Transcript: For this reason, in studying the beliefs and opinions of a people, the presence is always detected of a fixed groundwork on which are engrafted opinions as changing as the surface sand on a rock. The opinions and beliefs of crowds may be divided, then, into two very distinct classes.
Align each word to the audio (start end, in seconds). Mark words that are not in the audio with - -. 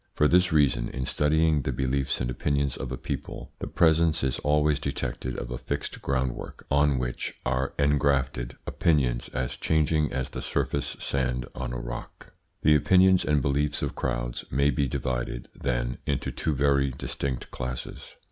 For 0.15 0.27
this 0.27 0.51
reason, 0.51 0.89
in 0.89 1.05
studying 1.05 1.61
the 1.61 1.71
beliefs 1.71 2.19
and 2.19 2.31
opinions 2.31 2.75
of 2.75 2.91
a 2.91 2.97
people, 2.97 3.51
the 3.59 3.67
presence 3.67 4.23
is 4.23 4.39
always 4.39 4.79
detected 4.79 5.37
of 5.37 5.51
a 5.51 5.59
fixed 5.59 6.01
groundwork 6.01 6.65
on 6.71 6.97
which 6.97 7.35
are 7.45 7.75
engrafted 7.77 8.55
opinions 8.65 9.29
as 9.29 9.55
changing 9.57 10.11
as 10.11 10.31
the 10.31 10.41
surface 10.41 10.95
sand 10.97 11.45
on 11.53 11.71
a 11.71 11.77
rock. 11.77 12.33
The 12.63 12.73
opinions 12.73 13.23
and 13.23 13.43
beliefs 13.43 13.83
of 13.83 13.93
crowds 13.93 14.43
may 14.49 14.71
be 14.71 14.87
divided, 14.87 15.49
then, 15.53 15.99
into 16.07 16.31
two 16.31 16.55
very 16.55 16.89
distinct 16.89 17.51
classes. 17.51 18.15